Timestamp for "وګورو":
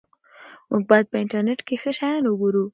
2.27-2.63